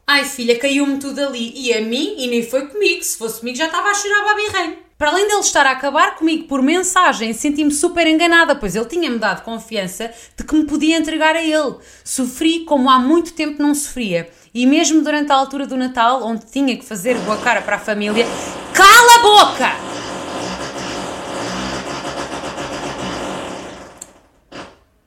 [0.05, 1.51] Ai filha, caiu-me tudo ali.
[1.55, 3.03] E a mim, e nem foi comigo.
[3.03, 4.87] Se fosse comigo já estava a chorar Babi Rei.
[4.97, 9.19] Para além dele estar a acabar comigo por mensagem, senti-me super enganada, pois ele tinha-me
[9.19, 11.75] dado confiança de que me podia entregar a ele.
[12.03, 14.27] Sofri como há muito tempo não sofria.
[14.55, 17.79] E mesmo durante a altura do Natal, onde tinha que fazer boa cara para a
[17.79, 18.25] família,
[18.73, 19.86] cala a boca!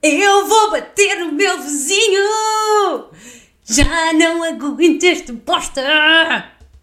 [0.03, 2.25] Eu vou bater no meu vizinho!
[3.67, 5.83] Já não aguento este bosta!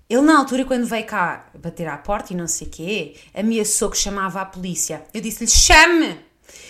[0.08, 3.89] Ele, na altura, quando veio cá bater à porta e não sei o quê, ameaçou
[3.89, 5.03] que chamava a polícia.
[5.12, 6.19] Eu disse-lhe: chame!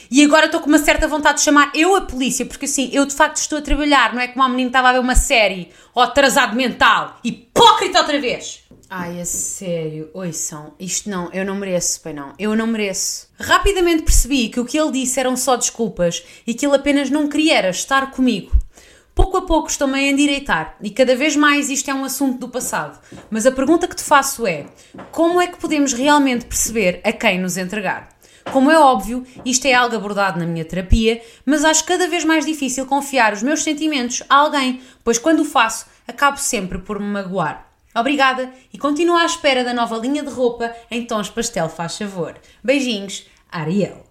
[0.09, 3.05] E agora estou com uma certa vontade de chamar eu a polícia, porque assim, eu
[3.05, 5.69] de facto estou a trabalhar, não é como a menina estava a ver uma série,
[5.93, 8.63] ou atrasado mental, hipócrita outra vez.
[8.89, 13.27] Ai, a sério, ouçam, isto não, eu não mereço, bem não, eu não mereço.
[13.37, 17.27] Rapidamente percebi que o que ele disse eram só desculpas e que ele apenas não
[17.27, 18.55] queria estar comigo.
[19.13, 22.47] Pouco a pouco estou-me a endireitar e cada vez mais isto é um assunto do
[22.47, 22.97] passado.
[23.29, 24.67] Mas a pergunta que te faço é:
[25.11, 28.07] como é que podemos realmente perceber a quem nos entregar?
[28.53, 32.45] Como é óbvio, isto é algo abordado na minha terapia, mas acho cada vez mais
[32.45, 37.07] difícil confiar os meus sentimentos a alguém, pois quando o faço, acabo sempre por me
[37.07, 37.66] magoar.
[37.97, 42.35] Obrigada e continuo à espera da nova linha de roupa em tons pastel, faz favor.
[42.63, 44.05] Beijinhos, Ariel.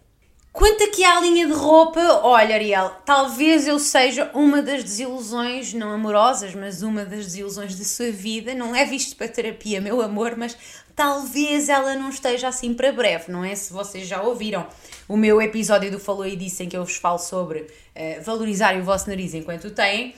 [0.52, 5.90] Quanto aqui à linha de roupa, olha, Ariel, talvez eu seja uma das desilusões, não
[5.90, 8.54] amorosas, mas uma das desilusões da sua vida.
[8.54, 10.56] Não é visto para terapia, meu amor, mas
[10.96, 13.54] talvez ela não esteja assim para breve, não é?
[13.54, 14.66] Se vocês já ouviram
[15.06, 18.74] o meu episódio do Falou e Disse em que eu vos falo sobre uh, valorizar
[18.78, 20.14] o vosso nariz enquanto o têm.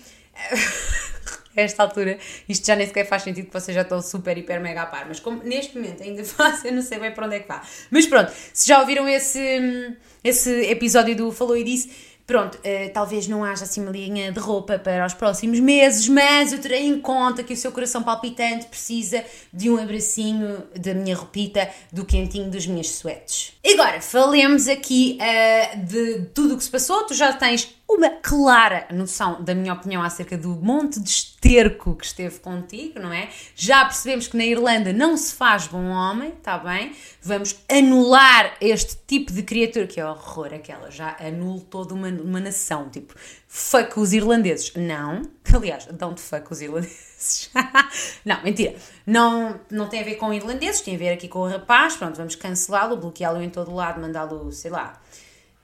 [1.62, 2.18] esta altura,
[2.48, 5.06] isto já nem sequer faz sentido que vocês já estão super, hiper, mega a par,
[5.06, 7.62] mas como neste momento ainda faço, eu não sei bem para onde é que vá.
[7.90, 11.90] Mas pronto, se já ouviram esse, esse episódio do Falou e Disse,
[12.28, 16.52] pronto, uh, talvez não haja assim uma linha de roupa para os próximos meses, mas
[16.52, 21.16] eu terei em conta que o seu coração palpitante precisa de um abracinho da minha
[21.16, 23.54] roupita, do quentinho das minhas suetes.
[23.66, 27.04] Agora, falemos aqui uh, de tudo o que se passou.
[27.04, 32.04] Tu já tens uma clara noção da minha opinião acerca do monte de esterco que
[32.04, 33.30] esteve contigo, não é?
[33.56, 36.92] Já percebemos que na Irlanda não se faz bom homem, está bem?
[37.22, 42.40] Vamos anular este tipo de criatura, que é horror, aquela já anula toda uma, uma
[42.40, 43.14] nação, tipo,
[43.46, 44.70] fuck os irlandeses.
[44.76, 47.50] Não, aliás, don't fuck os irlandeses.
[48.22, 48.76] não, mentira.
[49.06, 52.16] Não, não tem a ver com irlandeses, tem a ver aqui com o rapaz, pronto,
[52.16, 55.00] vamos cancelá-lo, bloqueá-lo em todo lado, mandá-lo, sei lá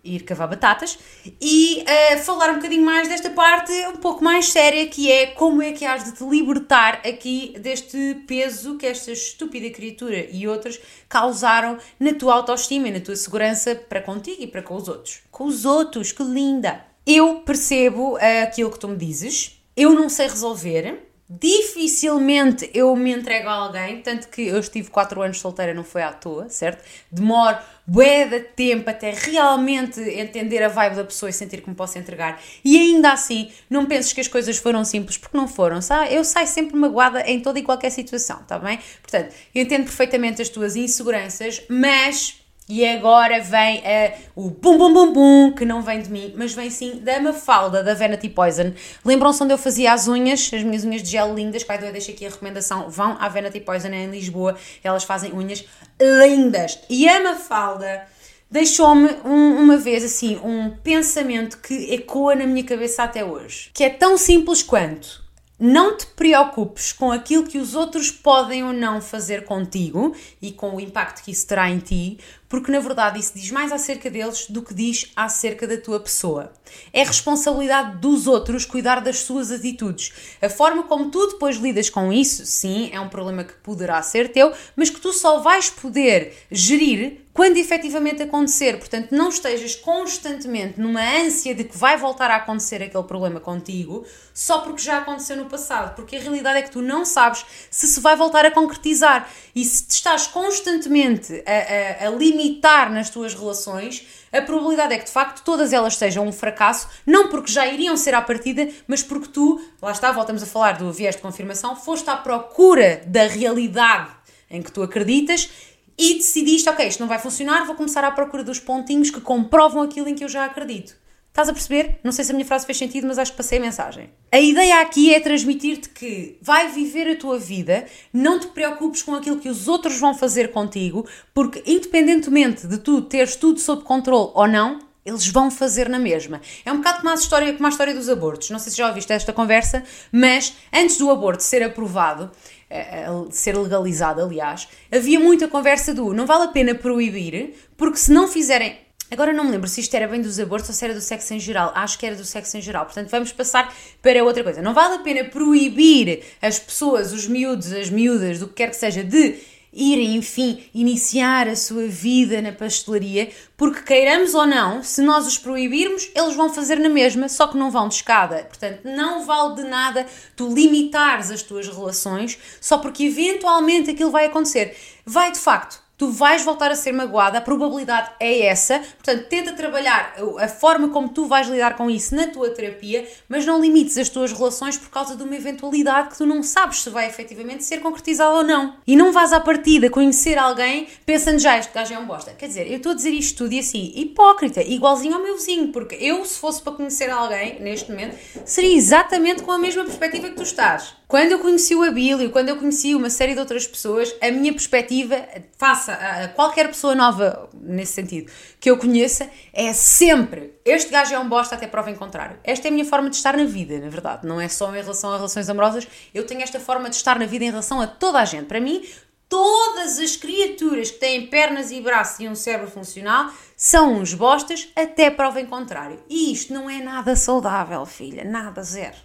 [0.04, 0.98] ir cavar batatas
[1.40, 5.62] e uh, falar um bocadinho mais desta parte um pouco mais séria que é como
[5.62, 10.80] é que has de te libertar aqui deste peso que esta estúpida criatura e outras
[11.08, 15.22] causaram na tua autoestima e na tua segurança para contigo e para com os outros.
[15.30, 16.84] Com os outros, que linda!
[17.06, 23.12] Eu percebo uh, aquilo que tu me dizes, eu não sei resolver, dificilmente eu me
[23.12, 26.84] entrego a alguém, tanto que eu estive 4 anos solteira, não foi à toa, certo?
[27.10, 31.74] Demoro bué de tempo até realmente entender a vibe da pessoa e sentir que me
[31.74, 32.40] posso entregar.
[32.64, 36.14] E ainda assim, não penses que as coisas foram simples, porque não foram, sabe?
[36.14, 38.78] Eu saio sempre magoada em toda e qualquer situação, tá bem?
[39.02, 44.92] Portanto, eu entendo perfeitamente as tuas inseguranças, mas e agora vem uh, o bum bum
[44.92, 48.72] bum bum, que não vem de mim, mas vem sim da Mafalda, da Vanity Poison.
[49.04, 52.10] Lembram-se onde eu fazia as unhas, as minhas unhas de gel lindas, que eu deixo
[52.10, 55.64] aqui a recomendação, vão à Vanity Poison em Lisboa, elas fazem unhas
[56.00, 56.78] lindas.
[56.88, 58.06] E a Mafalda
[58.50, 63.84] deixou-me um, uma vez assim um pensamento que ecoa na minha cabeça até hoje, que
[63.84, 65.24] é tão simples quanto
[65.58, 70.74] não te preocupes com aquilo que os outros podem ou não fazer contigo e com
[70.74, 72.18] o impacto que isso terá em ti,
[72.54, 76.52] porque na verdade isso diz mais acerca deles do que diz acerca da tua pessoa.
[76.92, 80.12] É responsabilidade dos outros cuidar das suas atitudes.
[80.40, 84.30] A forma como tu depois lidas com isso, sim, é um problema que poderá ser
[84.30, 88.78] teu, mas que tu só vais poder gerir quando efetivamente acontecer.
[88.78, 94.06] Portanto, não estejas constantemente numa ânsia de que vai voltar a acontecer aquele problema contigo,
[94.32, 95.96] só porque já aconteceu no passado.
[95.96, 99.28] Porque a realidade é que tu não sabes se se vai voltar a concretizar.
[99.52, 102.43] E se te estás constantemente a, a, a limitar
[102.90, 107.28] nas tuas relações, a probabilidade é que de facto todas elas sejam um fracasso, não
[107.28, 110.92] porque já iriam ser à partida, mas porque tu, lá está, voltamos a falar do
[110.92, 114.10] viés de confirmação, foste à procura da realidade
[114.50, 115.50] em que tu acreditas
[115.96, 119.82] e decidiste, ok, isto não vai funcionar, vou começar à procura dos pontinhos que comprovam
[119.82, 121.03] aquilo em que eu já acredito.
[121.34, 121.98] Estás a perceber?
[122.04, 124.08] Não sei se a minha frase fez sentido, mas acho que passei a mensagem.
[124.30, 129.16] A ideia aqui é transmitir-te que vai viver a tua vida, não te preocupes com
[129.16, 134.30] aquilo que os outros vão fazer contigo, porque independentemente de tu teres tudo sob controle
[134.32, 136.40] ou não, eles vão fazer na mesma.
[136.64, 138.50] É um bocado como a história, como a história dos abortos.
[138.50, 142.30] Não sei se já ouviste esta conversa, mas antes do aborto ser aprovado,
[142.70, 147.96] eh, eh, ser legalizado, aliás, havia muita conversa do não vale a pena proibir, porque
[147.96, 148.83] se não fizerem
[149.14, 151.32] Agora não me lembro se isto era bem dos abortos ou se era do sexo
[151.34, 151.70] em geral.
[151.72, 152.84] Acho que era do sexo em geral.
[152.84, 153.72] Portanto, vamos passar
[154.02, 154.60] para outra coisa.
[154.60, 158.76] Não vale a pena proibir as pessoas, os miúdos, as miúdas, do que quer que
[158.76, 159.38] seja, de
[159.72, 165.38] irem, enfim, iniciar a sua vida na pastelaria, porque queiramos ou não, se nós os
[165.38, 168.44] proibirmos, eles vão fazer na mesma, só que não vão de escada.
[168.48, 174.26] Portanto, não vale de nada tu limitares as tuas relações só porque eventualmente aquilo vai
[174.26, 174.76] acontecer.
[175.06, 178.78] Vai de facto tu vais voltar a ser magoada, a probabilidade é essa.
[178.78, 183.46] Portanto, tenta trabalhar a forma como tu vais lidar com isso na tua terapia, mas
[183.46, 186.90] não limites as tuas relações por causa de uma eventualidade que tu não sabes se
[186.90, 188.76] vai efetivamente ser concretizada ou não.
[188.86, 192.32] E não vais à partida conhecer alguém pensando já este gajo é um bosta.
[192.32, 195.68] Quer dizer, eu estou a dizer isto tudo e assim, hipócrita, igualzinho ao meu vizinho,
[195.68, 200.28] porque eu, se fosse para conhecer alguém neste momento, seria exatamente com a mesma perspectiva
[200.28, 200.94] que tu estás.
[201.06, 204.52] Quando eu conheci o Abílio, quando eu conheci uma série de outras pessoas, a minha
[204.52, 205.16] perspectiva,
[205.56, 211.18] face a qualquer pessoa nova nesse sentido que eu conheça, é sempre este gajo é
[211.18, 212.38] um bosta até prova em contrário.
[212.42, 214.26] Esta é a minha forma de estar na vida, na verdade.
[214.26, 215.86] Não é só em relação a relações amorosas.
[216.14, 218.46] Eu tenho esta forma de estar na vida em relação a toda a gente.
[218.46, 218.82] Para mim,
[219.28, 224.68] todas as criaturas que têm pernas e braços e um cérebro funcional são uns bostas
[224.74, 226.02] até prova em contrário.
[226.08, 228.24] E isto não é nada saudável, filha.
[228.24, 228.96] Nada, zero.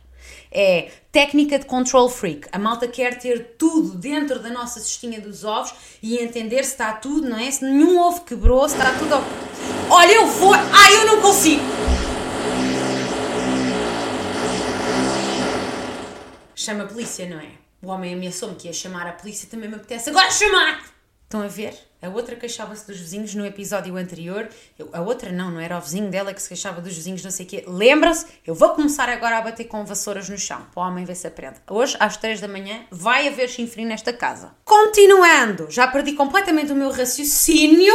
[0.52, 2.48] É técnica de control freak.
[2.52, 6.94] A malta quer ter tudo dentro da nossa cestinha dos ovos e entender se está
[6.94, 7.50] tudo, não é?
[7.52, 9.16] Se nenhum ovo quebrou, se está tudo.
[9.90, 10.54] Olha, eu vou.
[10.54, 11.64] Ai, eu não consigo!
[16.56, 17.52] Chama a polícia, não é?
[17.82, 20.84] O homem ameaçou-me que ia chamar a polícia, também me apetece agora chamar!
[21.24, 21.89] Estão a ver?
[22.02, 24.48] A outra queixava-se dos vizinhos no episódio anterior.
[24.78, 27.32] Eu, a outra não, não era o vizinho dela que se queixava dos vizinhos, não
[27.32, 27.64] sei o quê.
[27.68, 28.26] Lembra-se?
[28.48, 30.66] Eu vou começar agora a bater com vassouras no chão.
[30.74, 31.58] Para o homem ver se aprende.
[31.70, 34.56] Hoje, às 3 da manhã, vai haver chinfrim nesta casa.
[34.64, 37.94] Continuando, já perdi completamente o meu raciocínio.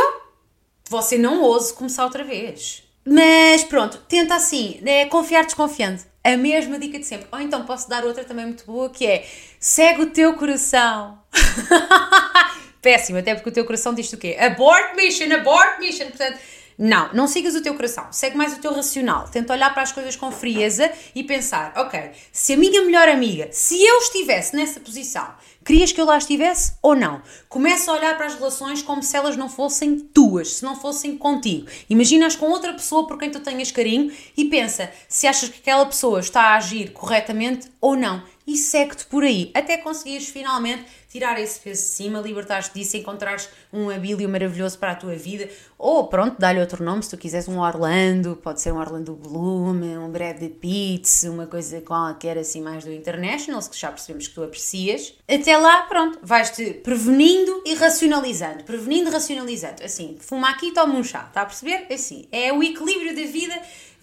[0.90, 2.82] Você não ouse começar outra vez.
[3.06, 6.02] Mas pronto, tenta assim, é confiar desconfiando.
[6.22, 7.26] A mesma dica de sempre.
[7.32, 9.26] Ou então posso dar outra também muito boa que é
[9.58, 11.18] segue o teu coração.
[12.84, 14.36] péssimo, até porque o teu coração diz o quê?
[14.38, 16.04] Abort mission, abort mission.
[16.08, 16.38] Portanto,
[16.76, 19.28] não, não sigas o teu coração, segue mais o teu racional.
[19.28, 23.48] Tenta olhar para as coisas com frieza e pensar: ok, se a minha melhor amiga,
[23.52, 25.26] se eu estivesse nessa posição,
[25.64, 27.22] querias que eu lá estivesse ou não?
[27.48, 31.16] Começa a olhar para as relações como se elas não fossem tuas, se não fossem
[31.16, 31.68] contigo.
[31.88, 35.86] Imaginas com outra pessoa por quem tu tenhas carinho e pensa se achas que aquela
[35.86, 38.22] pessoa está a agir corretamente ou não.
[38.46, 43.48] E segue-te por aí, até conseguires finalmente tirar esse peso de cima, libertar-te disso, encontrares
[43.72, 47.46] um abílio maravilhoso para a tua vida, ou pronto, dá-lhe outro nome, se tu quiseres
[47.46, 52.84] um Orlando, pode ser um Orlando Bloom, um Brad Pitt, uma coisa qualquer assim mais
[52.84, 55.14] do International, que já percebemos que tu aprecias.
[55.28, 61.04] Até lá, pronto, vais-te prevenindo e racionalizando, prevenindo e racionalizando, assim, fuma aqui, toma um
[61.04, 61.86] chá, está a perceber?
[61.92, 63.54] Assim, é o equilíbrio da vida,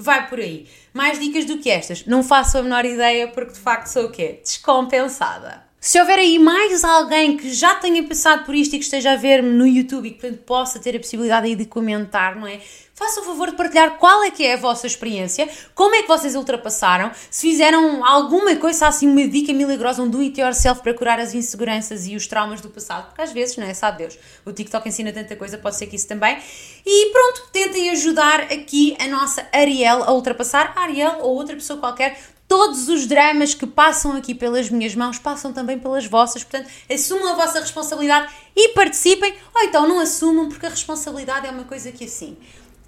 [0.01, 0.67] vai por aí.
[0.93, 4.11] Mais dicas do que estas, não faço a menor ideia porque de facto sou o
[4.11, 4.39] quê?
[4.43, 5.70] Descompensada.
[5.83, 9.15] Se houver aí mais alguém que já tenha passado por isto e que esteja a
[9.15, 12.61] ver-me no YouTube e que portanto, possa ter a possibilidade aí de comentar, não é?
[12.93, 16.07] Faça o favor de partilhar qual é que é a vossa experiência, como é que
[16.07, 20.93] vocês ultrapassaram, se fizeram alguma coisa assim, uma dica milagrosa, um do it yourself para
[20.93, 23.73] curar as inseguranças e os traumas do passado, porque às vezes, não é?
[23.73, 26.37] Sabe Deus, o TikTok ensina tanta coisa, pode ser que isso também.
[26.85, 31.79] E pronto, tentem ajudar aqui a nossa Ariel a ultrapassar, a Ariel ou outra pessoa
[31.79, 32.19] qualquer,
[32.51, 37.29] todos os dramas que passam aqui pelas minhas mãos passam também pelas vossas, portanto, assumam
[37.29, 41.93] a vossa responsabilidade e participem, ou então não assumam, porque a responsabilidade é uma coisa
[41.93, 42.37] que assim.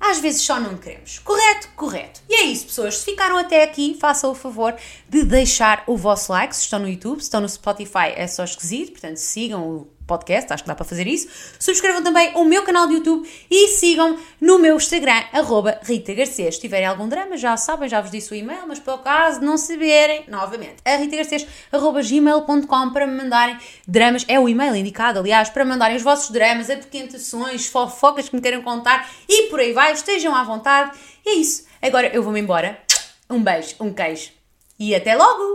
[0.01, 1.19] Às vezes só não queremos.
[1.19, 1.69] Correto?
[1.77, 2.19] Correto.
[2.27, 2.97] E é isso, pessoas.
[2.97, 4.75] Se ficaram até aqui, façam o favor
[5.07, 6.53] de deixar o vosso like.
[6.53, 8.91] Se estão no YouTube, se estão no Spotify, é só esquisito.
[8.91, 11.27] Portanto, sigam o podcast, acho que dá para fazer isso.
[11.59, 16.55] Subscrevam também o meu canal de YouTube e sigam no meu Instagram, arroba Rita Garcês.
[16.55, 19.45] Se tiverem algum drama, já sabem, já vos disse o e-mail, mas por caso de
[19.45, 25.65] não saberem, novamente, a ritagarcês.gmail.com para me mandarem dramas, é o e-mail indicado, aliás, para
[25.65, 30.35] mandarem os vossos dramas, apoquentações, fofocas que me queiram contar e por aí vai, estejam
[30.35, 30.97] à vontade.
[31.25, 31.65] E é isso.
[31.81, 32.79] Agora eu vou-me embora.
[33.29, 34.31] Um beijo, um queijo
[34.79, 35.53] e até logo!